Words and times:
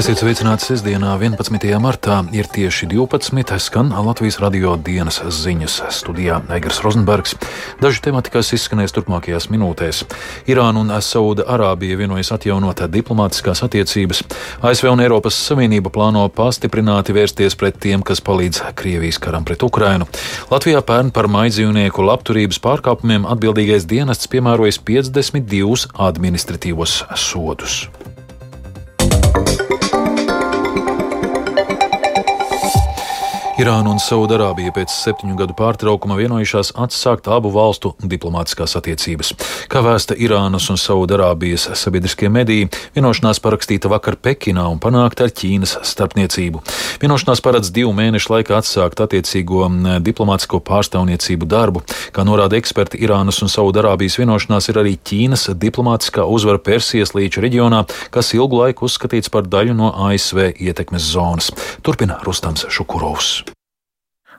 Esiet 0.00 0.16
sveicināti 0.22 0.64
sestdienā, 0.64 1.10
11. 1.20 1.74
martā. 1.76 2.22
Ir 2.32 2.46
tieši 2.48 2.86
12. 2.88 3.58
skan 3.60 3.90
Latvijas 3.92 4.38
radio 4.40 4.72
dienas 4.80 5.18
ziņas 5.20 5.74
studijā 5.92 6.38
Eigars 6.56 6.78
Rozenbergs. 6.80 7.34
Daži 7.82 8.00
temati, 8.06 8.32
kas 8.32 8.54
izskanēs 8.56 8.94
turpmākajās 8.96 9.50
minūtēs. 9.52 10.00
Irāna 10.48 10.80
un 10.80 10.94
Sauda 11.04 11.44
Arābija 11.52 11.98
vienojas 12.00 12.32
atjaunot 12.32 12.80
diplomātiskās 12.88 13.60
attiecības. 13.66 14.22
ASV 14.64 14.88
un 14.88 15.04
Eiropas 15.04 15.36
Savienība 15.36 15.92
plāno 15.92 16.24
pastiprināti 16.32 17.12
vērsties 17.12 17.58
pret 17.60 17.76
tiem, 17.84 18.00
kas 18.00 18.24
palīdz 18.24 18.70
Krievijas 18.80 19.20
karam 19.20 19.44
pret 19.44 19.60
Ukrainu. 19.68 20.08
Latvijā 20.48 20.80
pērn 20.80 21.12
par 21.12 21.28
maidzīvnieku 21.28 22.08
labturības 22.08 22.62
pārkāpumiem 22.64 23.28
atbildīgais 23.28 23.84
dienests 23.84 24.32
piemērojas 24.32 24.80
52 24.80 25.90
administratīvos 26.08 27.02
sodus. 27.20 27.82
Thank 29.32 29.94
you. 29.94 29.99
Irāna 33.60 33.90
un 33.92 33.98
Saudarābija 34.00 34.72
pēc 34.72 34.92
septiņu 34.94 35.34
gadu 35.36 35.52
pārtraukuma 35.58 36.14
vienojušās 36.16 36.70
atsākt 36.80 37.26
abu 37.28 37.50
valstu 37.52 37.90
diplomātiskās 38.00 38.72
attiecības. 38.78 39.34
Kā 39.68 39.82
vēsta 39.84 40.16
Irānas 40.16 40.70
un 40.72 40.78
Saudarābijas 40.80 41.66
sabiedriskie 41.76 42.30
mediji, 42.32 42.70
vienošanās 42.94 43.42
parakstīta 43.44 43.90
vakar 43.92 44.16
Pekinā 44.16 44.64
un 44.70 44.80
panākta 44.80 45.26
ar 45.26 45.34
Ķīnas 45.36 45.76
starpniecību. 45.90 46.62
Vienošanās 47.02 47.44
paredz 47.44 47.68
divu 47.76 47.92
mēnešu 47.98 48.32
laikā 48.32 48.56
atsākt 48.62 49.04
attiecīgo 49.04 49.68
diplomātsko 50.08 50.62
pārstāvniecību 50.64 51.50
darbu. 51.50 51.84
Kā 52.16 52.24
norāda 52.24 52.56
eksperti, 52.56 53.02
Irānas 53.04 53.42
un 53.44 53.52
Saudarābijas 53.52 54.16
vienošanās 54.22 54.72
ir 54.72 54.80
arī 54.86 54.96
Ķīnas 54.96 55.50
diplomātiskā 55.60 56.24
uzvara 56.24 56.62
Persijas 56.64 57.12
līča 57.18 57.44
reģionā, 57.44 57.84
kas 58.08 58.32
ilgu 58.38 58.64
laiku 58.64 58.88
uzskatīts 58.88 59.28
par 59.28 59.44
daļu 59.44 59.76
no 59.84 59.92
ASV 60.08 60.54
ietekmes 60.56 61.12
zonas. 61.12 61.52
Turpina 61.84 62.22
Rustams 62.24 62.70
Šukurovs. 62.72 63.49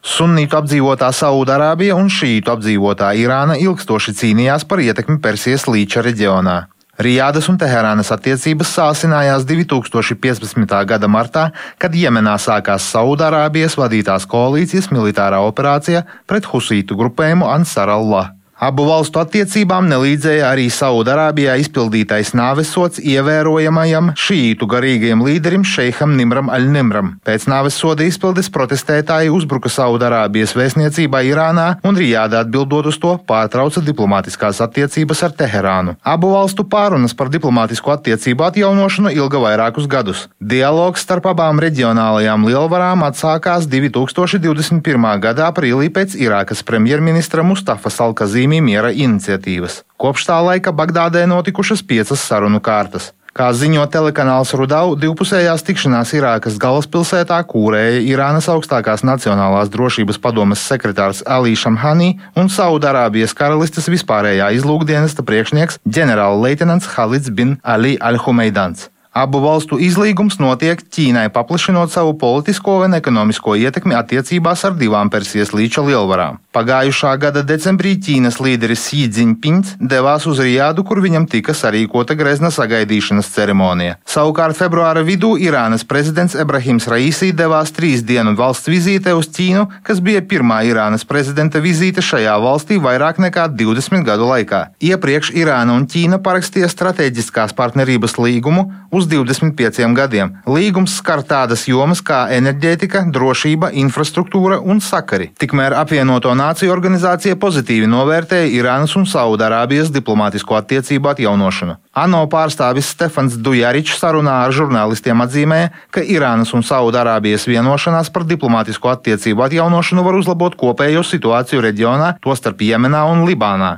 Sunītu 0.02 0.58
apdzīvotā 0.58 1.12
Saudārābija 1.14 1.94
un 1.94 2.08
šītu 2.10 2.50
apdzīvotā 2.56 3.12
Irāna 3.22 3.54
ilgstoši 3.62 4.16
cīnījās 4.18 4.66
par 4.66 4.82
ietekmi 4.82 5.20
Persijas 5.22 5.68
līča 5.70 6.02
reģionā. 6.02 6.56
Rijādas 7.02 7.46
un 7.54 7.60
Teherānas 7.62 8.10
attiecības 8.14 8.74
sāsinājās 8.80 9.46
2015. 9.46 10.74
gada 10.90 11.08
martā, 11.08 11.48
kad 11.78 11.94
Jemenā 11.94 12.34
sākās 12.42 12.90
Saudārābijas 12.90 13.78
vadītās 13.78 14.26
koalīcijas 14.30 14.90
militārā 14.90 15.40
operācija 15.46 16.04
pret 16.26 16.50
husītu 16.50 16.98
grupējumu 16.98 17.46
Ansar 17.54 17.94
Allah. 17.94 18.34
Abu 18.62 18.84
valstu 18.86 19.18
attiecībām 19.18 19.88
nelīdzēja 19.90 20.52
arī 20.54 20.68
Saudarābijā 20.70 21.56
izpildītais 21.64 22.36
nāvesots 22.38 23.00
ievērojamajam 23.02 24.12
šītu 24.14 24.68
garīgajam 24.70 25.24
līderim 25.26 25.64
Šeiham 25.66 26.14
Nimram 26.14 26.52
Al-Nimram. 26.54 27.10
Pēc 27.26 27.48
nāvesoda 27.50 28.06
izpildes 28.06 28.52
protestētāji 28.54 29.32
uzbruka 29.34 29.72
Saudarābijas 29.74 30.54
vēstniecībā 30.54 31.24
Irānā 31.26 31.64
un 31.82 31.98
Rijādā 31.98 32.44
atbildot 32.46 32.92
uz 32.92 33.00
to 33.02 33.16
pārtrauca 33.32 33.82
diplomātiskās 33.82 34.62
attiecības 34.62 35.26
ar 35.26 35.34
Teherānu. 35.42 35.98
Abu 36.14 36.30
valstu 36.36 36.68
pārunas 36.70 37.18
par 37.18 37.34
diplomātisko 37.34 37.96
attiecību 37.96 38.46
atjaunošanu 38.52 39.16
ilga 39.18 39.42
vairākus 39.42 39.90
gadus. 39.90 40.28
Dialogs 40.38 41.02
starp 41.02 41.32
abām 41.34 41.64
reģionālajām 41.66 42.46
lielvarām 42.46 43.10
atsākās 43.10 43.66
2021. 43.74 45.12
gada 45.26 45.50
aprīlī 45.50 45.90
pēc 45.98 46.14
Irākas 46.22 46.62
premjerministra 46.62 47.42
Mustafa 47.42 47.90
Salkazīma 47.90 48.51
Brīvīm 48.52 48.68
miera 48.68 48.90
iniciatīvas. 48.92 49.86
Kopš 49.96 50.26
tā 50.28 50.36
laika 50.44 50.74
Bagdādē 50.76 51.24
notikušas 51.24 51.80
piecas 51.88 52.20
sarunu 52.20 52.60
kārtas. 52.60 53.14
Kā 53.32 53.48
ziņo 53.56 53.86
telekanāls 53.88 54.52
Rudau, 54.60 54.98
divpusējās 55.00 55.64
tikšanās 55.64 56.12
Irākas 56.18 56.58
galvaspilsētā 56.60 57.38
kūrēja 57.48 58.04
Irānas 58.12 58.50
augstākās 58.52 59.06
nacionālās 59.08 59.72
drošības 59.72 60.20
padomes 60.20 60.60
sekretārs 60.68 61.24
Alī 61.24 61.56
Šamhani 61.56 62.18
un 62.36 62.52
Saudārābijas 62.52 63.32
karalistes 63.32 63.88
vispārējā 63.88 64.52
izlūkdienesta 64.60 65.24
priekšnieks 65.24 65.80
ģenerālleitnants 65.88 66.92
Halids 66.98 67.32
bin 67.32 67.56
Ali 67.64 67.96
Al-Humeidans. 68.04 68.90
Abu 69.12 69.42
valstu 69.44 69.76
izlīgums 69.76 70.38
notiek 70.40 70.80
Ķīnai 70.88 71.26
paplašinot 71.36 71.92
savu 71.92 72.14
politisko 72.16 72.78
un 72.86 72.94
ekonomisko 72.96 73.58
ietekmi 73.60 73.92
attiecībās 73.98 74.62
ar 74.64 74.78
divām 74.80 75.10
Persijas 75.12 75.50
līča 75.52 75.84
lielvarām. 75.84 76.38
Pagājušā 76.56 77.12
gada 77.20 77.44
decembrī 77.44 77.98
Ķīnas 78.00 78.40
līderis 78.40 78.86
Jinpings 78.96 79.74
devās 79.84 80.24
uz 80.32 80.40
Rijādu, 80.40 80.86
kur 80.88 81.02
viņam 81.04 81.26
tika 81.28 81.52
sarīkota 81.52 82.16
grezna 82.16 82.54
sagaidīšanas 82.56 83.28
ceremonija. 83.36 83.98
Savukārt 84.08 84.56
februāra 84.56 85.04
vidū 85.04 85.34
Irānas 85.44 85.84
prezidents 85.84 86.38
Ebrahims 86.40 86.88
Raisī 86.88 87.34
devās 87.36 87.76
trīs 87.76 88.06
dienu 88.08 88.32
valsts 88.40 88.72
vizītē 88.72 89.12
uz 89.20 89.28
Ķīnu, 89.28 89.68
kas 89.84 90.00
bija 90.00 90.24
pirmā 90.24 90.62
Irānas 90.72 91.04
prezidenta 91.04 91.60
vizīte 91.60 92.00
šajā 92.00 92.38
valstī 92.40 92.80
vairāk 92.80 93.20
nekā 93.20 93.50
20 93.60 94.08
gadu 94.08 94.32
laikā. 94.32 94.64
Iepriekš 94.80 95.36
Irāna 95.36 95.76
un 95.76 95.84
Ķīna 95.92 96.24
parakstīja 96.24 96.72
strateģiskās 96.72 97.52
partnerības 97.60 98.16
līgumu 98.24 98.70
uz 99.02 99.10
25 99.10 99.90
gadiem. 99.98 100.36
Līgums 100.46 100.96
skar 101.02 101.24
tādas 101.26 101.66
jomas 101.70 102.04
kā 102.06 102.24
enerģētika, 102.38 103.04
drošība, 103.14 103.72
infrastruktūra 103.82 104.62
un 104.62 104.82
sakari. 104.84 105.32
Tikmēr 105.42 105.76
apvienoto 105.82 106.34
nāciju 106.38 106.74
organizācija 106.74 107.40
pozitīvi 107.42 107.90
novērtēja 107.90 108.52
Irānas 108.60 108.96
un 109.00 109.08
Saudārābijas 109.10 109.92
diplomātisko 109.94 110.60
attiecību 110.62 111.14
atjaunošanu. 111.16 111.78
ANO 111.92 112.22
pārstāvis 112.32 112.88
Stefans 112.94 113.34
Dujaričs 113.44 113.98
sarunā 114.00 114.38
ar 114.46 114.54
žurnālistiem 114.56 115.20
atzīmēja, 115.26 115.72
ka 115.92 116.00
Irānas 116.08 116.54
un 116.56 116.64
Saudārābijas 116.64 117.44
vienošanās 117.50 118.08
par 118.16 118.24
diplomātisko 118.30 118.94
attiecību 118.94 119.44
atjaunošanu 119.44 120.06
var 120.06 120.16
uzlabot 120.16 120.56
kopējo 120.56 121.02
situāciju 121.04 121.60
reģionā, 121.66 122.14
tostarp 122.24 122.64
Jemenā 122.64 123.02
un 123.12 123.26
Libānā. 123.28 123.74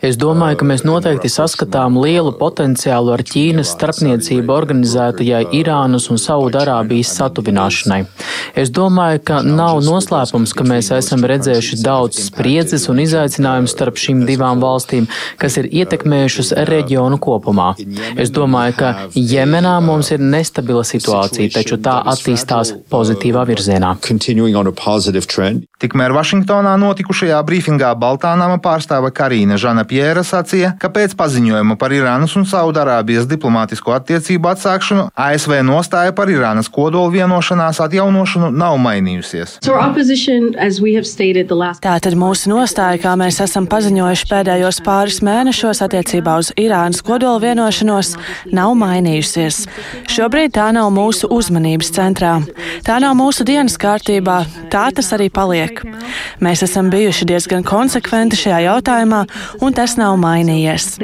Es 0.00 0.16
domāju, 0.16 0.62
ka 0.62 0.70
mēs 0.70 0.86
noteikti 0.88 1.28
saskatām 1.34 2.00
lielu 2.00 2.32
potenciālu 2.40 3.12
ar 3.12 3.24
Ķīnas 3.28 3.74
starpniecību 3.76 4.56
organizētajai 4.56 5.42
Irānas 5.60 6.08
un 6.08 6.22
Saudārābijas 6.22 7.12
satuvināšanai. 7.20 8.00
Es 8.56 8.72
domāju, 8.72 9.20
ka 9.28 9.42
nav 9.44 9.82
noslēpums, 9.84 10.56
ka 10.56 10.64
mēs 10.72 10.88
esam 10.96 11.28
redzējuši 11.28 11.82
daudz 11.84 12.24
spriedzes 12.30 12.88
un 12.88 13.04
izaicinājumus 13.04 13.76
starp 13.76 14.00
šīm 14.00 14.24
divām 14.24 14.64
valstīm, 14.64 15.04
kas 15.36 15.60
ir 15.60 15.65
ir 15.66 15.82
ietekmējušas 15.82 16.52
reģionu 16.70 17.18
kopumā. 17.22 17.72
Es 18.16 18.32
domāju, 18.34 18.76
ka 18.78 18.92
Jemenā 19.14 19.76
mums 19.84 20.12
ir 20.14 20.22
nestabila 20.22 20.84
situācija, 20.86 21.50
taču 21.58 21.78
tā 21.82 21.98
attīstās 22.14 22.72
pozitīvā 22.92 23.44
virzienā. 23.48 23.96
Tikmēr 25.76 26.14
Vašingtonā 26.16 26.72
notikušajā 26.80 27.38
brīfingā 27.44 27.90
Baltānama 28.00 28.56
pārstāve 28.64 29.10
Karīna 29.12 29.58
Žana 29.60 29.84
Pjēra 29.88 30.22
sacīja, 30.24 30.72
ka 30.80 30.88
pēc 30.92 31.12
paziņojuma 31.18 31.76
par 31.80 31.92
Irānas 31.92 32.36
un 32.38 32.46
Saudārābijas 32.48 33.28
diplomātisko 33.28 33.92
attiecību 33.96 34.52
atsākšanu 34.54 35.08
ASV 35.12 35.58
nostāja 35.66 36.14
par 36.16 36.32
Irānas 36.32 36.70
kodolu 36.72 37.12
vienošanās 37.16 37.80
atjaunošanu 37.84 38.50
nav 38.56 38.78
mainījusies. 38.80 39.58
Tātad 41.86 42.16
mūsu 42.16 42.52
nostāja, 42.52 43.00
kā 43.02 43.12
mēs 43.20 43.40
esam 43.44 43.68
paziņojuši 43.70 44.28
pēdējos 44.32 44.80
pāris 44.86 45.20
mēnešus, 45.24 45.55
mēnešos 45.56 45.80
attiecībā 45.86 46.36
uz 46.36 46.50
Irānas 46.60 47.00
kodola 47.00 47.40
vienošanos 47.40 48.16
nav 48.52 48.74
mainījusies. 48.76 49.64
Šobrīd 50.12 50.52
tā 50.52 50.68
nav 50.76 50.90
mūsu 50.92 51.30
uzmanības 51.32 51.92
centrā. 51.96 52.42
Tā 52.84 53.00
nav 53.00 53.16
mūsu 53.16 53.44
dienas 53.44 53.78
kārtībā, 53.80 54.44
tā 54.68 54.90
tas 54.92 55.12
arī 55.16 55.30
paliek. 55.32 55.80
Mēs 56.40 56.62
esam 56.62 56.90
bijuši 56.92 57.24
diezgan 57.32 57.64
konsekventi 57.64 58.36
šajā 58.36 58.66
jautājumā, 58.68 59.24
un 59.62 59.72
tas 59.72 59.96
nav 59.96 60.20
mainījies. 60.20 60.98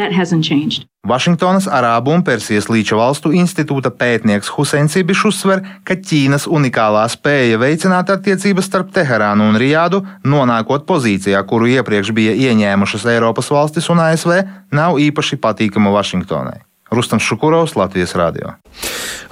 Vašingtonas 1.03 1.65
Arābu 1.67 2.13
un 2.15 2.21
Persijas 2.23 2.69
līča 2.71 2.95
valstu 2.95 3.33
institūta 3.35 3.91
pētnieks 3.91 4.53
Huseins 4.55 4.95
Ibišs 5.01 5.25
uzsver, 5.33 5.65
ka 5.83 5.97
Ķīnas 5.99 6.47
unikālā 6.47 7.03
spēja 7.11 7.59
veicināt 7.59 8.13
attiecības 8.15 8.71
starp 8.71 8.95
Teherānu 8.95 9.51
un 9.51 9.59
Rijādu, 9.59 10.05
nonākot 10.23 10.87
pozīcijā, 10.87 11.43
kuru 11.43 11.73
iepriekš 11.75 12.15
bija 12.15 12.39
ieņēmušas 12.47 13.09
Eiropas 13.17 13.51
valstis 13.51 13.91
un 13.91 14.07
ASV, 14.07 14.45
nav 14.71 15.03
īpaši 15.03 15.43
patīkama 15.43 15.91
Vašingtonai. 15.91 16.61
Rustams 16.93 17.25
Šukurovs, 17.25 17.77
Latvijas 17.77 18.13
Rādio. 18.15 18.57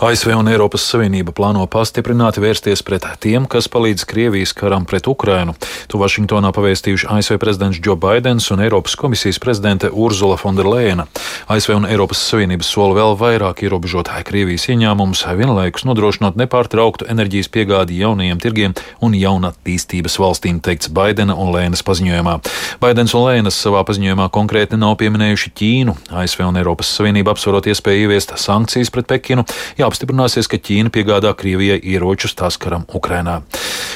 ASV 0.01 0.33
un 0.33 0.49
Eiropas 0.49 0.81
Savienība 0.89 1.35
plāno 1.37 1.67
pastiprināti 1.69 2.41
vērsties 2.41 2.81
pret 2.89 3.05
tiem, 3.21 3.45
kas 3.45 3.67
palīdz 3.69 4.07
Krievijas 4.09 4.55
karam 4.57 4.87
pret 4.89 5.05
Ukrainu. 5.11 5.53
To 5.93 5.99
Vašingtonā 6.01 6.55
pavēstījuši 6.57 7.09
ASV 7.13 7.37
prezidents 7.43 7.81
Joe 7.85 7.99
Bidenis 8.01 8.49
un 8.55 8.63
Eiropas 8.65 8.97
komisijas 8.97 9.37
prezidente 9.43 9.91
Urzula 9.93 10.39
Fonderleina. 10.41 11.05
ASV 11.53 11.75
un 11.77 11.89
Eiropas 11.89 12.23
Savienības 12.31 12.71
sola 12.73 12.97
vēl 12.97 13.13
vairāk 13.21 13.61
ierobežot 13.67 14.09
Krievijas 14.25 14.65
ieņēmumus, 14.73 15.27
vienlaikus 15.37 15.85
nodrošinot 15.85 16.41
nepārtrauktu 16.41 17.05
enerģijas 17.13 17.53
piegādi 17.53 18.01
jaunajiem 18.01 18.41
tirgiem 18.41 18.77
un 19.05 19.13
jaunatīstības 19.17 20.17
valstīm, 20.23 20.63
teikts 20.65 20.89
Baidena 20.89 21.37
un 21.37 21.53
Lēnas 21.53 21.85
paziņojumā. 21.85 22.39
Baidens 22.81 23.13
un 23.13 23.27
Lēnas 23.27 23.61
savā 23.61 23.85
paziņojumā 23.85 24.31
konkrēti 24.33 24.81
nav 24.81 24.97
pieminējuši 25.03 25.53
Ķīnu. 25.61 25.97
ASV 26.23 26.47
un 26.49 26.61
Eiropas 26.63 26.97
Savienība 26.97 27.35
apsver 27.35 27.50
apsverot 27.51 27.67
iespēju 27.71 28.07
ieviest 28.07 28.35
sankcijas 28.39 28.93
pret 28.95 29.09
Pekinu, 29.11 29.45
jāapstiprināsies, 29.81 30.47
ka 30.47 30.61
Ķīna 30.61 30.93
piegādā 30.95 31.33
Krievijai 31.35 31.81
ieročus 31.83 32.37
tās 32.39 32.59
karam 32.61 32.87
Ukrainā. 32.95 33.41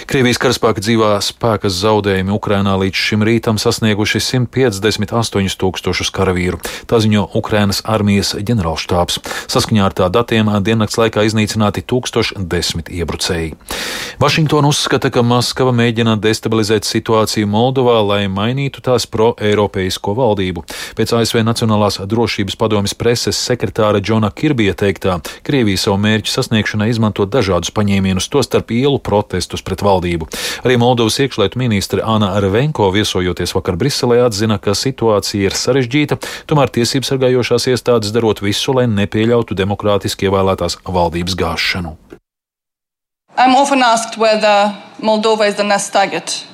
Krievijas 0.04 0.36
karaspēka 0.42 0.82
dzīvā 0.84 1.10
spēkas 1.24 1.78
zaudējumi 1.80 2.32
Ukrainā 2.34 2.74
līdz 2.82 3.00
šim 3.06 3.22
rītam 3.24 3.56
sasnieguši 3.60 4.20
158 4.20 5.56
tūkstošus 5.60 6.10
karavīru. 6.12 6.58
Tā 6.90 7.00
ziņo 7.00 7.22
Ukrainas 7.38 7.80
armijas 7.88 8.34
ģenerālštāps. 8.36 9.20
Saskaņā 9.54 9.86
ar 9.88 9.96
tā 9.96 10.10
datiem 10.12 10.50
diennakts 10.66 10.98
laikā 11.00 11.24
iznīcināti 11.24 11.84
1010 11.88 12.90
iebrucēji. 12.92 13.54
Vašingtona 14.20 14.68
uzskata, 14.68 15.08
ka 15.10 15.24
Maskava 15.24 15.72
mēģina 15.74 16.18
destabilizēt 16.20 16.84
situāciju 16.84 17.48
Moldovā, 17.50 17.96
lai 18.04 18.20
mainītu 18.28 18.84
tās 18.84 19.08
pro-eiropeisko 19.10 20.14
valdību. 20.20 20.66
Pēc 20.98 21.16
ASV 21.16 21.40
Nacionālās 21.48 21.98
drošības 22.04 22.58
padomjas 22.60 22.94
preses 22.94 23.40
sekretāra 23.40 24.04
Džona 24.04 24.30
Kirbija 24.30 24.76
teiktā, 24.84 25.16
Krievija 25.48 25.80
savu 25.86 25.98
mērķu 26.04 26.30
sasniegšanai 26.30 26.90
izmanto 26.92 27.26
dažādus 27.26 27.72
paņēmienus, 27.74 28.28
tostarp 28.30 28.70
ielu 28.76 29.00
protestus 29.02 29.64
pret 29.64 29.82
valdību. 29.94 30.28
Arī 30.66 30.76
Moldovas 30.82 31.20
iekšlietu 31.22 31.60
ministre 31.62 32.02
Ana 32.04 32.34
Revenko 32.42 32.90
viesojoties 32.94 33.54
vakar 33.56 33.78
Briselē 33.80 34.20
atzina, 34.26 34.58
ka 34.58 34.74
situācija 34.76 35.48
ir 35.48 35.56
sarežģīta, 35.58 36.18
tomēr 36.50 36.72
tiesības 36.74 37.14
sargājošās 37.14 37.70
iestādes 37.72 38.12
darot 38.14 38.42
visu, 38.44 38.74
lai 38.76 38.88
nepieļautu 38.90 39.56
demokrātiski 39.56 40.28
ievēlētās 40.28 40.80
valdības 40.84 41.38
gāšanu. 41.38 41.96
I'm 43.36 43.56
often 43.56 43.82
asked 43.82 44.16
whether 44.16 44.74
Moldova 45.02 45.48
is 45.48 45.56
the 45.56 45.64
next 45.64 45.90
target, 45.90 46.46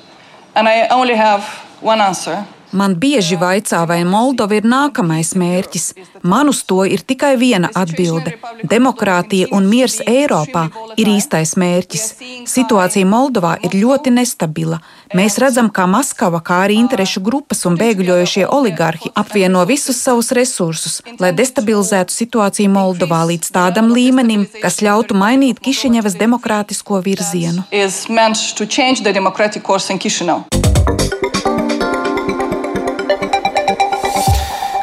and 0.55 0.67
I 0.67 0.87
only 0.89 1.15
have 1.15 1.45
one 1.81 2.01
answer. 2.01 2.45
Man 2.71 2.95
bieži 2.95 3.35
vaicā, 3.35 3.81
vai 3.87 4.03
Moldova 4.07 4.55
ir 4.55 4.63
nākamais 4.63 5.33
mērķis. 5.35 5.85
Man 6.23 6.47
uz 6.51 6.61
to 6.63 6.85
ir 6.87 7.03
tikai 7.03 7.33
viena 7.37 7.69
atbilde- 7.75 8.37
demokrātija 8.73 9.47
un 9.51 9.67
miers 9.67 9.99
Eiropā 9.99 10.69
ir 10.97 11.07
īstais 11.07 11.55
mērķis. 11.55 12.05
Situācija 12.47 13.05
Moldovā 13.05 13.57
ir 13.65 13.71
ļoti 13.71 14.09
nestabila. 14.15 14.79
Mēs 15.13 15.37
redzam, 15.43 15.69
kā 15.69 15.85
Maskava, 15.85 16.41
kā 16.41 16.63
arī 16.65 16.75
interešu 16.79 17.21
grupas 17.21 17.65
un 17.65 17.77
bēgļojošie 17.77 18.47
oligarhi 18.47 19.11
apvieno 19.15 19.65
visus 19.67 19.99
savus 20.01 20.31
resursus, 20.31 21.01
lai 21.19 21.31
destabilizētu 21.33 22.11
situāciju 22.21 22.69
Moldovā 22.69 23.25
līdz 23.31 23.51
tādam 23.51 23.91
līmenim, 23.91 24.47
kas 24.61 24.79
ļautu 24.79 25.13
mainīt 25.13 25.59
Kišiņevas 25.59 26.15
demokrātisko 26.15 27.03
virzienu. 27.03 27.63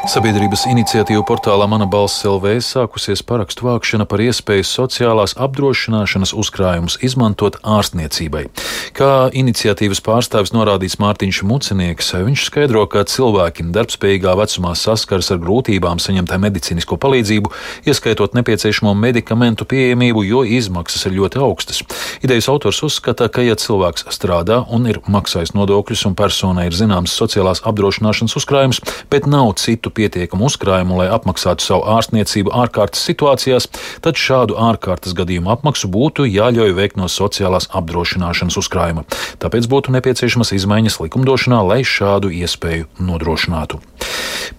Sabiedrības 0.09 0.63
iniciatīva 0.65 1.21
portālā 1.21 1.67
Mana 1.69 1.85
balss 1.85 2.23
LV 2.25 2.55
sākusies 2.65 3.21
parakstu 3.29 3.67
vākšana 3.67 4.07
par 4.09 4.23
iespēju 4.23 4.65
sociālās 4.65 5.35
apdrošināšanas 5.37 6.31
uzkrājumus 6.33 6.95
izmantot 7.05 7.59
ārstniecībai. 7.61 8.47
Kā 8.97 9.29
iniciatīvas 9.37 10.01
pārstāvis 10.01 10.49
norādīts 10.55 10.97
Mārtiņš 10.97 11.41
Mucinieks, 11.45 12.09
viņš 12.25 12.45
skaidro, 12.47 12.87
ka 12.89 13.03
cilvēki 13.05 13.67
darbspējīgā 13.75 14.33
vecumā 14.39 14.71
saskars 14.73 15.29
ar 15.29 15.43
grūtībām 15.43 16.01
saņemt 16.01 16.33
medicīnisko 16.41 16.97
palīdzību, 17.05 17.53
ieskaitot 17.85 18.33
nepieciešamo 18.39 18.95
medikamentu 18.97 19.69
pieejamību, 19.69 20.25
jo 20.25 20.41
izmaksas 20.41 21.05
ir 21.05 21.19
ļoti 21.19 21.43
augstas. 21.45 21.83
Idejas 22.25 22.49
autors 22.49 22.81
uzskata, 22.89 23.29
ka, 23.29 23.45
ja 23.45 23.53
cilvēks 23.53 24.09
strādā 24.17 24.63
un 24.73 24.89
ir 24.89 25.03
maksājis 25.05 25.53
nodokļus 25.53 26.07
un 26.09 26.17
personai 26.17 26.65
ir 26.71 26.81
zināms 26.81 27.13
sociālās 27.13 27.61
apdrošināšanas 27.61 28.37
uzkrājums, 28.41 28.83
bet 29.13 29.29
nav 29.29 29.53
citu 29.61 29.93
pietiekamu 29.99 30.47
uzkrājumu, 30.49 30.97
lai 31.01 31.09
apmaksātu 31.13 31.65
savu 31.65 31.85
ārstniecību 31.97 32.53
ārkārtas 32.63 33.03
situācijās, 33.09 33.69
tad 34.05 34.19
šādu 34.19 34.57
ārkārtas 34.69 35.15
gadījumu 35.17 35.51
apmaksu 35.53 35.91
būtu 35.91 36.27
jāļauj 36.29 36.75
veikt 36.79 36.99
no 36.99 37.09
sociālās 37.11 37.69
apdrošināšanas 37.75 38.59
uzkrājuma. 38.63 39.05
Tāpēc 39.43 39.69
būtu 39.71 39.95
nepieciešamas 39.97 40.55
izmaiņas 40.55 41.01
likumdošanā, 41.03 41.61
lai 41.73 41.81
šādu 41.87 42.31
iespēju 42.41 42.89
nodrošinātu. 43.03 43.83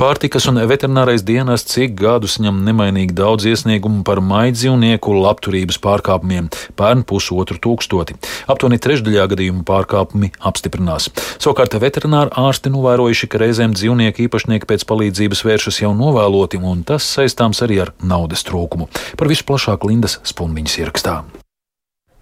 Pārtikas 0.00 0.46
un 0.48 0.56
veterinārais 0.64 1.20
dienas 1.26 1.64
cik 1.68 1.92
gadus 1.98 2.38
ņem 2.40 2.62
nemainīgi 2.64 3.12
daudz 3.18 3.44
iesniegumu 3.50 4.04
par 4.06 4.22
maidzīvnieku 4.24 5.12
labturības 5.12 5.76
pārkāpumiem- 5.84 6.48
pērn 6.80 7.02
pusotru 7.04 7.58
tūkstoti. 7.60 8.16
Aptuveni 8.48 8.78
trešdaļā 8.80 9.26
gadījumu 9.34 9.64
pārkāpumi 9.68 10.32
apstiprinās. 10.40 11.10
Savukārt 11.36 11.76
veterināri 11.76 12.32
ārsti 12.32 12.72
novērojuši, 12.72 13.28
ka 13.28 13.42
reizēm 13.44 13.74
dzīvnieku 13.76 14.28
īpašnieki 14.28 14.64
pēc 14.64 14.86
palīdzības 14.88 15.44
vēršas 15.44 15.82
jau 15.82 15.92
novēloti, 15.92 16.62
un 16.62 16.82
tas 16.84 17.04
saistāms 17.04 17.60
arī 17.60 17.82
ar 17.82 17.92
naudas 18.02 18.42
trūkumu. 18.44 18.88
Par 19.16 19.28
visu 19.28 19.44
plašāk 19.44 19.84
Lindas 19.84 20.18
Spundiņas 20.24 20.80
ierakstā. 20.80 21.39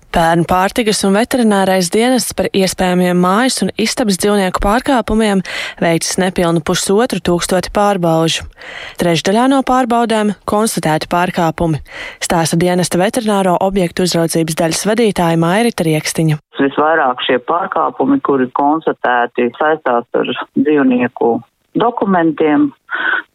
Pērn 0.08 0.46
pārtikas 0.48 1.02
un 1.04 1.12
veterinārais 1.18 1.90
dienests 1.92 2.32
par 2.36 2.46
iespējamiem 2.56 3.18
mājas 3.20 3.58
un 3.66 3.72
istabas 3.76 4.16
dzīvnieku 4.22 4.62
pārkāpumiem 4.64 5.42
veicis 5.84 6.16
nepilnu 6.22 6.62
pusotru 6.64 7.20
tūkstoti 7.20 7.68
pārbaužu. 7.76 8.46
Trešdaļā 9.02 9.44
no 9.52 9.58
pārbaudēm 9.68 10.32
konstatēti 10.48 11.10
pārkāpumi, 11.12 11.82
stāsta 12.24 12.56
dienesta 12.56 13.00
veterināro 13.00 13.58
objektu 13.60 14.08
uzraudzības 14.08 14.56
daļas 14.62 14.82
vadītāja 14.88 15.42
Mairita 15.44 15.84
Riekstiņa. 15.84 16.40
Visvairāk 16.56 17.20
šie 17.28 17.36
pārkāpumi, 17.44 18.22
kuri 18.24 18.48
konstatēti, 18.56 19.50
saistās 19.60 20.08
ar 20.16 20.32
dzīvnieku 20.56 21.36
dokumentiem, 21.78 22.70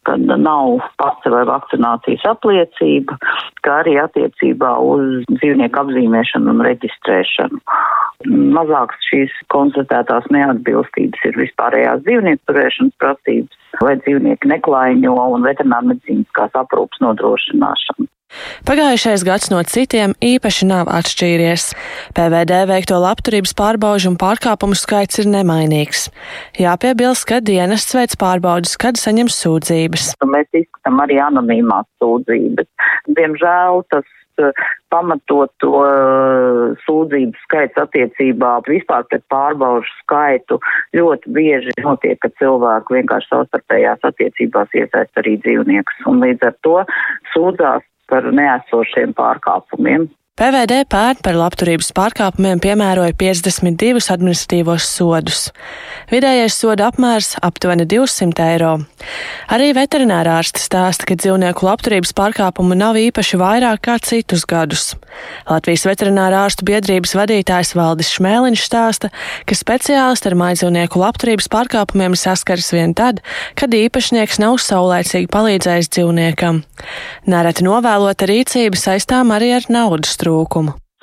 kad 0.04 0.20
nav 0.20 0.78
pasta 1.00 1.32
vai 1.32 1.42
vakcinācijas 1.48 2.24
apliecība, 2.28 3.16
kā 3.64 3.80
arī 3.82 3.96
attiecībā 4.02 4.74
uz 4.84 5.24
dzīvnieku 5.32 5.82
apzīmēšanu 5.84 6.54
un 6.54 6.64
reģistrēšanu. 6.68 7.60
Mazāks 8.56 9.08
šīs 9.10 9.36
konstatētās 9.52 10.28
neatbilstības 10.34 11.28
ir 11.30 11.38
vispārējās 11.42 12.04
dzīvnieku 12.06 12.42
turēšanas 12.50 12.98
prasības 13.02 13.80
vai 13.84 13.96
dzīvnieku 14.02 14.52
neklaiņo 14.54 15.14
un 15.36 15.48
veterinārmedicīniskās 15.48 16.60
aprūpas 16.64 17.02
nodrošināšana. 17.04 18.10
Pagājušais 18.66 19.22
gads 19.26 19.50
no 19.52 19.60
citiem 19.68 20.14
īpaši 20.24 20.66
nav 20.66 20.88
atšķīries. 20.90 21.66
PVD 22.16 22.64
veikto 22.70 22.98
labturības 23.02 23.54
pārbaužu 23.58 24.10
un 24.10 24.18
pārkāpumu 24.20 24.78
skaits 24.78 25.20
ir 25.22 25.28
nemainīgs. 25.30 26.08
Jāpiebilst, 26.58 27.26
ka 27.28 27.40
dienests 27.44 27.94
veids 27.94 28.18
pārbaudas, 28.18 28.74
kad 28.80 28.98
saņem 29.00 29.30
sūdzības. 29.44 30.10
Mēs 30.26 30.50
izskatām 30.56 31.00
arī 31.04 31.20
anonīmās 31.22 31.88
sūdzības. 32.02 32.68
Diemžēl 33.18 33.82
tas 33.92 34.08
eh, 34.40 34.64
pamatot 34.94 35.52
to 35.62 35.72
uh, 35.80 36.74
sūdzību 36.86 37.40
skaits 37.44 37.80
attiecībā 37.84 38.56
vispār 38.68 39.06
pret 39.10 39.24
pārbaužu 39.32 39.90
skaitu 40.00 40.60
ļoti 40.96 41.32
bieži 41.36 41.76
notiek, 41.82 42.18
ka 42.22 42.32
cilvēki 42.40 42.98
vienkārši 43.00 43.32
savstarpējās 43.32 44.06
attiecībās 44.10 44.78
iesaist 44.80 45.22
arī 45.22 45.38
dzīvniekus 45.46 46.06
un 46.10 46.22
līdz 46.24 46.50
ar 46.50 46.58
to 46.66 46.76
sūdzās 47.34 47.86
par 48.10 48.28
neesošiem 48.36 49.14
pārkāpumiem. 49.16 50.08
PVD 50.34 50.80
pērn 50.90 51.20
par 51.22 51.36
labturības 51.38 51.92
pārkāpumiem 51.94 52.58
piemēroja 52.58 53.14
52 53.14 54.08
administratīvos 54.10 54.82
sodus. 54.82 55.44
Vidējais 56.10 56.56
soda 56.58 56.88
apmērs 56.90 57.36
aptuveni 57.38 57.86
200 57.86 58.42
eiro. 58.42 58.72
Arī 59.54 59.68
veterinārārsti 59.76 60.58
stāsta, 60.58 61.06
ka 61.06 61.14
dzīvnieku 61.22 61.68
labturības 61.68 62.10
pārkāpumu 62.18 62.74
nav 62.74 62.98
īpaši 62.98 63.38
vairāk 63.38 63.84
kā 63.86 63.94
citus 64.02 64.42
gadus. 64.50 64.96
Latvijas 65.46 65.86
veterinārā 65.86 66.42
ārstu 66.48 66.66
biedrības 66.66 67.14
vadītājs 67.14 67.76
Valdis 67.78 68.10
Šmēliņš 68.16 68.66
stāsta, 68.66 69.12
ka 69.46 69.54
speciālisti 69.54 70.32
ar 70.32 70.38
maidzīvnieku 70.42 70.98
labturības 70.98 71.46
pārkāpumiem 71.54 72.18
saskaras 72.18 72.72
vien 72.74 72.96
tad, 72.98 73.22
kad 73.54 73.70
īpašnieks 73.70 74.42
nav 74.42 74.58
saulēcīgi 74.66 75.30
palīdzējis 75.30 75.94
dzīvniekam. 75.94 76.64
Nereti 77.30 77.70
novēlota 77.70 78.26
rīcība 78.26 78.82
saistām 78.82 79.30
arī 79.30 79.54
ar 79.60 79.70
naudas 79.70 80.18
trūkumu. 80.18 80.23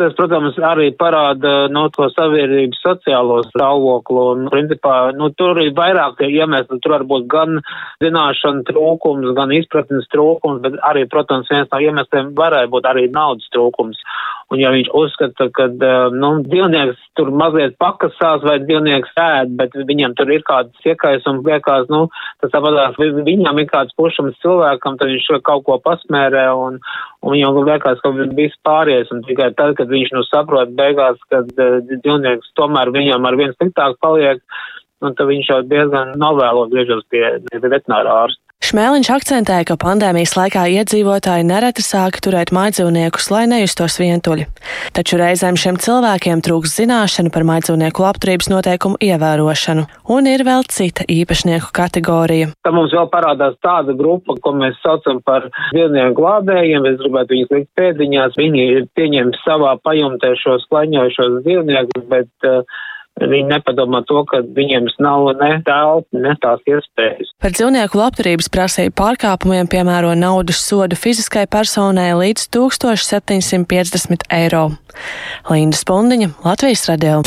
Tas, 0.02 0.16
protams, 0.18 0.56
arī 0.66 0.88
parāda 0.98 1.68
no 1.70 1.84
to 1.94 2.08
sabiedrības 2.10 2.80
sociālo 2.82 3.36
stāvokli 3.46 4.22
un, 4.32 4.48
principā, 4.50 4.96
nu, 5.14 5.28
tur 5.38 5.60
ir 5.62 5.76
vairāk 5.78 6.24
iemesli. 6.26 6.80
Tur 6.82 6.96
var 6.96 7.06
būt 7.12 7.28
gan 7.30 7.60
zināšana 8.02 8.66
trūkums, 8.72 9.30
gan 9.38 9.54
izpratnes 9.54 10.10
trūkums, 10.10 10.64
bet 10.64 10.80
arī, 10.90 11.06
protams, 11.12 11.52
viens 11.54 11.70
no 11.70 11.82
iemesliem 11.86 12.32
varēja 12.40 12.72
būt 12.74 12.90
arī 12.90 13.06
naudas 13.14 13.46
trūkums. 13.54 14.02
Un 14.52 14.60
ja 14.60 14.72
viņš 14.74 14.90
uzskata, 15.00 15.46
ka, 15.56 15.70
nu, 16.12 16.30
dzīvnieks 16.44 17.00
tur 17.16 17.30
mazliet 17.40 17.78
pakasās 17.80 18.44
vai 18.44 18.58
dzīvnieks 18.60 19.14
ēd, 19.24 19.54
bet 19.56 19.78
viņam 19.88 20.16
tur 20.20 20.34
ir 20.36 20.44
kāds 20.48 20.88
iekais 20.88 21.24
un 21.32 21.40
liekas, 21.46 21.88
nu, 21.94 22.02
tas 22.44 22.52
tāpatās, 22.52 23.00
viņam 23.00 23.62
ir 23.64 23.70
kāds 23.72 23.96
pušums 23.96 24.36
cilvēkam, 24.44 25.00
tad 25.00 25.14
viņš 25.14 25.30
kaut 25.48 25.64
ko 25.70 25.80
pasmērē 25.86 26.50
un, 26.52 26.82
un 27.24 27.36
viņam 27.38 27.62
liekas, 27.64 28.04
ka 28.04 28.12
viss 28.20 28.60
pāries. 28.68 29.08
Un 29.16 29.24
tikai 29.28 29.54
tad, 29.56 29.78
kad 29.80 29.88
viņš 29.88 30.12
nu 30.18 30.28
saprot 30.28 30.76
beigās, 30.76 31.24
ka 31.32 31.46
dzīvnieks 31.48 32.52
tomēr 32.60 32.92
viņam 32.92 33.32
ar 33.32 33.40
vien 33.40 33.56
sliktāk 33.56 33.96
paliek, 34.04 34.44
un 35.02 35.16
tad 35.16 35.32
viņš 35.32 35.56
jau 35.56 35.62
diezgan 35.64 36.18
novēlo 36.20 36.68
griežas 36.74 37.08
pie 37.08 37.24
veterinārā 37.56 38.24
ārsta. 38.26 38.51
Šmēliņš 38.62 39.08
akcentēja, 39.10 39.66
ka 39.66 39.76
pandēmijas 39.82 40.36
laikā 40.38 40.68
iedzīvotāji 40.70 41.48
nereti 41.50 41.82
sāka 41.82 42.22
turēt 42.22 42.52
mājdzīvniekus, 42.54 43.30
lai 43.34 43.48
nejustos 43.50 43.96
vientuļi. 43.98 44.46
Taču 44.94 45.18
reizēm 45.18 45.58
šiem 45.58 45.80
cilvēkiem 45.82 46.44
trūks 46.46 46.76
zināšanu 46.78 47.34
par 47.34 47.42
mājdzīvnieku 47.50 48.06
labturības 48.06 48.52
noteikumu 48.54 49.00
ievērošanu, 49.02 49.88
un 50.14 50.30
ir 50.30 50.46
vēl 50.46 50.68
cita 50.70 51.08
īpašnieku 51.10 51.72
kategorija. 51.74 52.52
Tā 52.62 52.74
mums 52.76 52.94
vēl 52.94 53.10
parādās 53.10 53.58
tāda 53.66 53.98
grupa, 53.98 54.38
ko 54.38 54.54
mēs 54.62 54.78
saucam 54.86 55.24
par 55.26 55.50
dzīvnieku 55.74 56.22
glābējiem. 56.22 56.86
Es 56.94 57.02
gribētu 57.02 57.38
viņus 57.40 57.58
likt 57.58 57.74
pēdiņās. 57.82 58.38
Viņi 58.38 58.86
pieņem 58.94 59.34
savā 59.42 59.74
pajumtē 59.82 60.36
šos 60.38 60.70
klaņojušos 60.70 61.42
dzīvniekus, 61.48 62.08
bet 62.14 62.30
uh, 62.46 62.62
Viņi 63.22 63.50
nepadomā 63.52 64.02
to, 64.10 64.24
ka 64.30 64.40
viņiem 64.56 64.88
nav 65.04 65.28
ne 65.38 65.52
telpa, 65.68 66.22
ne 66.24 66.34
tās 66.42 66.64
iespējas. 66.66 67.34
Par 67.44 67.54
dzīvnieku 67.54 68.00
labturības 68.00 68.50
prasību 68.54 68.96
pārkāpumiem 68.98 69.70
piemēro 69.72 70.16
naudas 70.18 70.64
sodu 70.64 70.98
fiziskai 70.98 71.46
personai 71.52 72.12
līdz 72.18 72.48
1750 72.56 74.26
eiro. 74.42 74.72
Linda 75.52 75.78
Spundiņa, 75.78 76.34
Latvijas 76.48 76.88
radio. 76.90 77.22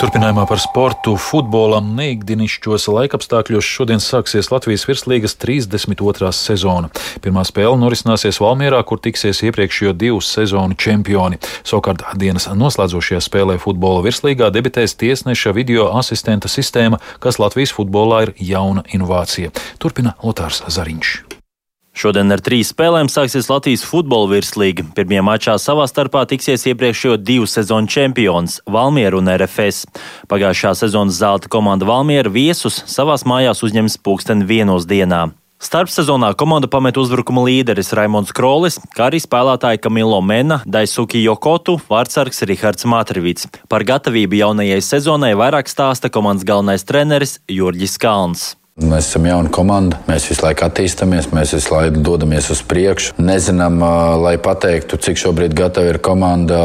Turpinājumā 0.00 0.46
par 0.48 0.56
sportu 0.56 1.12
futbolam 1.20 1.90
neikdinišķos 1.98 2.86
laikapstākļos 2.88 3.66
šodien 3.68 4.00
sāksies 4.00 4.48
Latvijas 4.48 4.86
virslīgas 4.88 5.34
32. 5.36 6.30
sezona. 6.32 6.88
Pirmā 7.20 7.42
spēle 7.44 7.76
norisināsies 7.76 8.40
Valmierā, 8.40 8.80
kur 8.88 8.96
tiksies 9.04 9.42
iepriekšējo 9.44 9.92
divu 10.00 10.22
sezonu 10.24 10.78
čempioni. 10.80 11.36
Savukārt 11.68 12.06
dienas 12.16 12.48
noslēdzošajā 12.48 13.20
spēlē 13.26 13.58
futbola 13.60 14.00
virslīgā 14.06 14.48
debitēs 14.54 14.96
tiesneša 14.96 15.52
video 15.52 15.90
asistenta 16.00 16.48
sistēma, 16.48 17.02
kas 17.20 17.36
Latvijas 17.42 17.76
futbolā 17.76 18.22
ir 18.24 18.32
jauna 18.40 18.88
inovācija. 18.96 19.52
Turpina 19.84 20.16
Lotārs 20.24 20.64
Zariņš. 20.64 21.29
Šodien 21.90 22.30
ar 22.30 22.40
trīs 22.40 22.70
spēlēm 22.70 23.10
sāksies 23.10 23.48
Latvijas 23.50 23.82
futbola 23.84 24.30
virslīga. 24.30 24.84
Pirmie 24.94 25.18
mačā 25.26 25.56
savā 25.58 25.88
starpā 25.90 26.22
tiksies 26.30 26.68
iepriekšējo 26.70 27.18
divu 27.18 27.48
sezonu 27.50 27.90
čempions 27.90 28.60
Valmiera 28.70 29.18
un 29.18 29.28
RFS. 29.34 29.90
Pagājušā 30.30 30.76
sezonas 30.78 31.18
zelta 31.18 31.50
komanda 31.50 31.88
Valmiera 31.90 32.30
viesus 32.30 32.84
savās 32.86 33.26
mājās 33.26 33.64
uzņems 33.66 33.98
pulksten 34.06 34.46
vienos 34.46 34.86
dienā. 34.86 35.28
Starpsezonā 35.60 36.30
komanda 36.40 36.70
pamet 36.72 36.96
uzbrukuma 36.96 37.42
līderis 37.44 37.90
Raimons 37.92 38.30
Krolis, 38.32 38.78
kā 38.96 39.10
arī 39.10 39.18
spēlētāji 39.20 39.82
Kamilo 39.84 40.22
Mena, 40.24 40.62
Daisuki 40.64 41.20
Jokotu, 41.20 41.74
vārdsargs 41.90 42.46
Rihards 42.48 42.88
Matrivits. 42.88 43.50
Par 43.68 43.84
gatavību 43.84 44.40
jaunajai 44.40 44.80
sezonai 44.80 45.34
vairāk 45.36 45.68
stāsta 45.68 46.08
komandas 46.08 46.48
galvenais 46.48 46.86
treneris 46.88 47.42
Jurģis 47.44 48.00
Kalns. 48.00 48.54
Mēs 48.80 49.10
esam 49.10 49.26
jauna 49.28 49.50
komanda, 49.52 49.98
mēs 50.08 50.24
visu 50.30 50.44
laiku 50.46 50.64
attīstāmies, 50.64 51.28
mēs 51.36 51.52
visu 51.52 51.74
laiku 51.74 52.00
dodamies 52.00 52.48
uz 52.54 52.62
priekšu. 52.64 53.12
Nezinām, 53.20 53.76
lai 54.22 54.36
pateiktu, 54.40 54.96
cik 54.96 55.20
šobrīd 55.20 55.56
gatava 55.56 55.92
ir 55.92 56.00
komanda, 56.00 56.60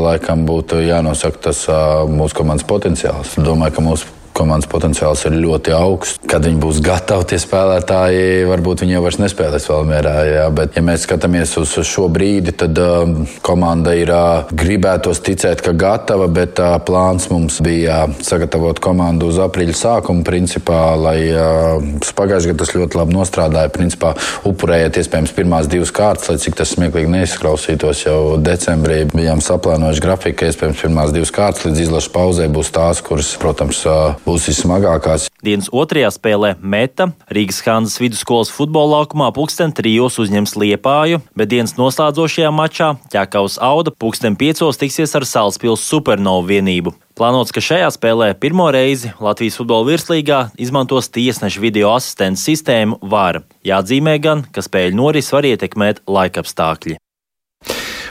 laikam 0.00 0.46
būtu 0.48 0.80
jānosaka 0.86 1.48
tas 1.50 1.66
mūsu 2.08 2.40
komandas 2.40 2.64
potenciāls. 2.68 3.36
Domāju, 3.36 3.76
ka 3.76 3.84
mūsu 3.84 4.14
komandas 4.38 4.70
potenciāls 4.70 5.24
ir 5.28 5.38
ļoti 5.42 5.74
augsts. 5.76 6.22
Kad 6.28 6.46
viņi 6.46 6.60
būs 6.62 6.80
gatavi, 6.84 7.26
tie 7.32 7.40
spēlētāji, 7.42 8.46
varbūt 8.48 8.84
viņi 8.84 8.96
jau 8.96 9.04
vairs 9.04 9.20
nespēlēs 9.22 9.68
vēl 9.70 9.88
mierā. 9.88 10.14
Jā. 10.28 10.46
Bet, 10.54 10.76
ja 10.78 10.84
mēs 10.86 11.06
skatāmies 11.06 11.54
uz 11.60 11.74
šo 11.86 12.06
brīdi, 12.12 12.54
tad 12.58 12.78
um, 12.82 13.14
komanda 13.44 13.94
ir 13.98 14.12
uh, 14.14 14.48
gribētos 14.52 15.22
ticēt, 15.26 15.62
ka 15.64 15.74
gatava, 15.78 16.28
bet 16.30 16.60
uh, 16.62 16.76
plāns 16.84 17.28
mums 17.32 17.60
bija 17.64 18.04
sagatavot 18.24 18.80
komandu 18.82 19.30
uz 19.32 19.40
aprīļa 19.42 19.76
sākumu, 19.78 20.24
principā, 20.26 20.82
lai 20.98 21.18
uh, 21.32 21.82
pagājušajā 22.18 22.52
gadā 22.52 22.64
tas 22.64 22.74
ļoti 22.76 22.98
labi 23.00 23.16
nostrādāja. 23.16 23.72
Principā, 23.74 24.14
upurējot 24.48 25.00
iespējams 25.02 25.34
pirmās 25.36 25.70
divas 25.70 25.92
kārtas, 25.94 26.30
lai 26.30 26.38
cik 26.42 26.58
tas 26.58 26.72
smieklīgi 26.74 27.12
neizklausītos 27.12 28.04
jau 28.06 28.20
decembrī. 28.42 29.04
Bijām 29.12 29.42
saplānojuši 29.44 30.04
grafiku, 30.04 30.40
ka 30.42 30.50
iespējams 30.50 30.84
pirmās 30.84 31.14
divas 31.14 31.32
kārtas 31.34 31.68
līdz 31.68 31.84
izlašu 31.86 32.12
pauzē 32.14 32.48
būs 32.52 32.72
tās, 32.74 33.02
kuras, 33.04 33.32
protams, 33.40 33.82
uh, 33.88 34.18
būs 34.28 34.48
vissmagākās. 34.50 35.28
Dienas 35.44 35.70
otrajā 35.72 36.10
spēlē 36.12 36.54
Meta 36.60 37.10
Rīgas 37.32 37.62
Hanzas 37.66 37.98
vidusskolas 38.02 38.52
futbola 38.52 38.98
laukumā 38.98 39.30
pulksten 39.36 39.72
trijos 39.74 40.18
uzņems 40.20 40.56
Liepāju, 40.60 41.22
bet 41.38 41.52
dienas 41.52 41.76
noslēdzošajā 41.78 42.52
mačā 42.54 42.94
Ķekavas 43.12 43.58
Auda 43.64 43.94
pulksten 43.94 44.36
piecos 44.38 44.80
tiksies 44.80 45.14
ar 45.18 45.26
Salspils 45.28 45.84
Supernovu 45.88 46.48
vienību. 46.52 46.94
Plānots, 47.18 47.50
ka 47.50 47.58
šajā 47.64 47.88
spēlē 47.96 48.28
pirmo 48.38 48.68
reizi 48.70 49.10
Latvijas 49.18 49.58
futbola 49.58 49.88
virslīgā 49.88 50.44
izmantos 50.60 51.10
tiesneša 51.10 51.64
video 51.64 51.90
asistents 51.96 52.44
sistēmu 52.46 53.00
VAR. 53.02 53.42
Jāatzīmē 53.66 54.14
gan, 54.22 54.46
ka 54.54 54.62
spēļu 54.62 55.00
noris 55.00 55.32
var 55.34 55.48
ietekmēt 55.48 56.04
laikapstākļi. 56.06 57.00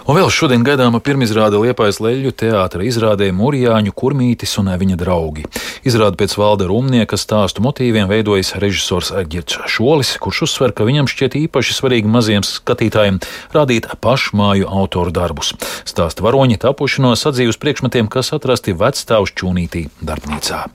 Un 0.07 0.15
vēl 0.15 0.29
šodien 0.31 0.61
gaidāma 0.63 1.01
pirmizrāde 1.03 1.59
Liepājas 1.59 1.97
leļu 1.99 2.31
teātra 2.39 2.85
izrādē 2.87 3.25
Mūrijāņu 3.35 3.91
kurmītis 3.91 4.53
un 4.61 4.69
viņa 4.79 4.95
draugi. 5.01 5.43
Izrāde 5.83 6.15
pēc 6.21 6.37
valda 6.39 6.69
rumnieka 6.69 7.19
stāstu 7.19 7.59
motīviem 7.65 8.07
veidojas 8.07 8.53
režisors 8.55 9.11
Girts 9.27 9.59
Šolis, 9.67 10.13
kurš 10.23 10.45
uzsver, 10.47 10.71
ka 10.71 10.87
viņam 10.87 11.11
šķiet 11.11 11.35
īpaši 11.41 11.75
svarīgi 11.75 12.07
maziem 12.07 12.47
skatītājiem 12.47 13.19
rādīt 13.51 13.91
pašmāju 13.99 14.71
autoru 14.71 15.11
darbus. 15.11 15.51
Stāsta 15.83 16.23
varoņi 16.23 16.63
tapuši 16.63 17.03
no 17.03 17.11
sadzīves 17.11 17.59
priekšmetiem, 17.59 18.07
kas 18.07 18.31
atrasti 18.31 18.79
vecstāvs 18.79 19.35
čūnītī 19.35 19.89
darbnīcā. 19.99 20.69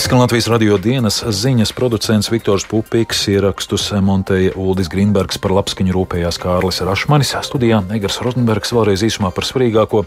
Izskan 0.00 0.18
Latvijas 0.18 0.46
radio 0.48 0.78
dienas 0.80 1.18
ziņas 1.28 1.74
producents 1.76 2.30
Viktors 2.32 2.64
Pupiks, 2.64 3.26
ierakstus 3.28 3.90
montēja 4.00 4.54
Uldis 4.56 4.88
Grīnbergs 4.88 5.36
par 5.36 5.52
labskaņu 5.52 5.92
rūpējās 5.92 6.38
Kārlis 6.40 6.78
Rašmanis, 6.88 7.34
studijā 7.44 7.82
Egars 7.92 8.16
Rozenbergs 8.24 8.72
vēlreiz 8.72 9.04
īsumā 9.04 9.28
par 9.36 9.44
svarīgāko. 9.44 10.00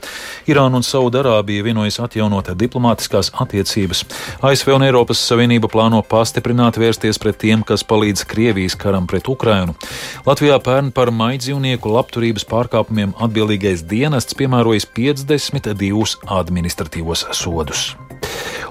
Irāna 0.50 0.80
un 0.80 0.88
Saudarābija 0.88 1.68
vienojas 1.68 2.00
atjaunot 2.02 2.50
diplomātiskās 2.58 3.30
attiecības. 3.46 4.02
ASV 4.42 4.72
un 4.74 4.88
Eiropas 4.88 5.22
Savienība 5.28 5.70
plāno 5.70 6.02
pastiprināt 6.02 6.82
vērsties 6.82 7.22
pret 7.22 7.38
tiem, 7.46 7.62
kas 7.62 7.86
palīdz 7.86 8.26
Krievijas 8.34 8.74
karam 8.74 9.06
pret 9.06 9.30
Ukrainu. 9.30 9.78
Latvijā 10.26 10.58
pērn 10.58 10.90
par 10.90 11.14
maidzīvnieku 11.14 11.94
labturības 11.94 12.50
pārkāpumiem 12.50 13.14
atbildīgais 13.22 13.86
dienests 13.94 14.42
piemērojas 14.42 14.90
52 14.98 16.18
administratīvos 16.42 17.28
sodus. 17.44 17.92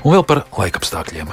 Un 0.03 0.17
vēl 0.17 0.25
par 0.27 0.45
laikapstākļiem. 0.59 1.31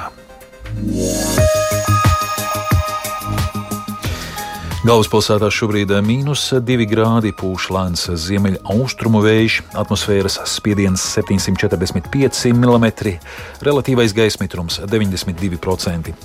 Galvaspilsētā 4.89 5.51
šobrīd 5.53 5.91
ir 5.93 5.99
mīnus 6.01 6.47
2 6.65 6.87
grādi, 6.89 7.29
pūš 7.37 7.67
lēns 7.75 8.07
ziemeļaustrumu 8.23 9.19
vējš, 9.21 9.59
atmosfēras 9.77 10.39
spiediens 10.49 11.03
745 11.13 12.55
mm, 12.55 12.87
relatīvais 13.67 14.17
gaisa 14.17 14.41
mitrums 14.41 14.79
92%. 14.81 16.17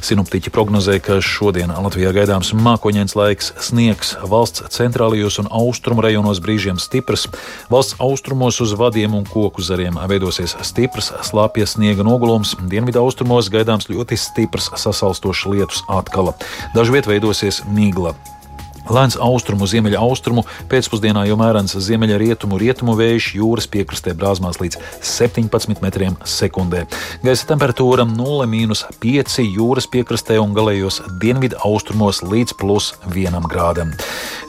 Sinoptiķi 0.00 0.48
prognozē, 0.48 0.94
ka 1.04 1.18
šodien 1.20 1.68
Latvijā 1.84 2.08
gaidāms 2.16 2.54
mākoņains 2.56 3.12
laiks, 3.18 3.50
sniegs 3.60 4.14
valsts 4.24 4.64
centrālajos 4.72 5.36
un 5.42 5.50
austrumu 5.52 6.00
rajonos 6.06 6.40
brīžiem 6.40 6.80
stiprs, 6.80 7.26
valsts 7.68 7.98
austrumos 8.00 8.62
uz 8.64 8.72
vadiem 8.80 9.12
un 9.18 9.26
koku 9.28 9.60
zariem 9.60 10.00
veidosies 10.08 10.56
stiprs 10.64 11.12
slāpja 11.28 11.68
sniega 11.68 12.06
nogulums, 12.06 12.54
dienvidu 12.72 13.02
austrumos 13.02 13.52
gaidāms 13.52 13.90
ļoti 13.92 14.16
stiprs 14.16 14.70
sasalstošs 14.72 15.44
lietus 15.52 15.84
atkala. 15.92 16.32
Dažviet 16.72 17.10
veidosies 17.10 17.60
Гла. 18.00 18.14
Lēns 18.90 19.14
austrumu, 19.22 19.68
ziemeļa 19.70 20.00
austrumu, 20.02 20.42
pēcpusdienā 20.70 21.22
jau 21.28 21.36
mērens 21.38 21.76
ziemeļa 21.78 22.16
rietumu, 22.18 22.58
rietumu 22.58 22.96
vējš 22.98 23.28
jūras 23.38 23.68
piekrastē 23.70 24.16
brāzmās 24.18 24.58
līdz 24.58 24.80
17 25.06 25.78
metriem 25.84 26.16
sekundē. 26.26 26.86
Gaisa 27.22 27.46
temperatūra 27.52 28.06
0,5 28.08 29.46
jūras 29.46 29.86
piekrastē 29.90 30.40
un 30.42 30.56
galējos 30.56 31.00
dienvidu 31.22 31.60
austrumos 31.62 32.24
līdz 32.26 32.56
plus 32.58 32.90
1 33.06 33.46
grādam. 33.50 33.94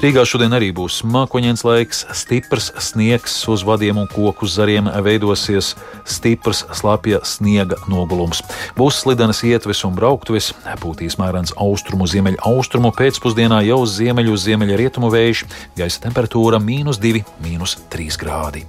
Rīgā 0.01 0.23
šodien 0.25 0.55
arī 0.57 0.71
būs 0.73 1.03
mākoņdienas 1.05 1.61
laiks, 1.67 1.99
stiprs 2.17 2.71
sniegs 2.81 3.35
uz 3.51 3.61
vadiem 3.67 3.99
un 4.01 4.09
koku 4.09 4.49
zariem 4.49 4.89
veidosies 5.05 5.75
stiprs 6.09 6.63
slapja 6.73 7.21
sniega 7.27 7.77
nogulums. 7.91 8.41
Būs 8.73 9.03
slidenas 9.03 9.43
ietves 9.45 9.83
un 9.85 9.93
brauktuves, 9.97 10.51
pūtīs 10.81 11.19
mērens 11.21 11.53
austrumu, 11.53 12.09
ziemeļa 12.09 12.41
austrumu, 12.49 12.89
pēcpusdienā 12.97 13.61
jau 13.67 13.83
ziemeļu 13.85 14.30
uz 14.33 14.45
ziemeļa 14.47 14.79
rietumu 14.85 15.11
vējš, 15.13 15.45
gaisa 15.77 16.07
temperatūra- 16.07 16.61
mīnus 16.69 16.99
2, 17.01 17.25
mīnus 17.43 17.77
3 17.89 18.17
grādi. 18.17 18.65